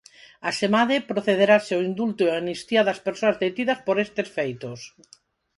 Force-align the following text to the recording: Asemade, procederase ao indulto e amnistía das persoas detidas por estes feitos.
Asemade, 0.49 0.95
procederase 1.11 1.71
ao 1.73 1.85
indulto 1.89 2.21
e 2.25 2.31
amnistía 2.33 2.81
das 2.87 2.99
persoas 3.07 3.39
detidas 3.43 3.79
por 3.85 3.95
estes 4.05 4.27
feitos. 4.37 4.79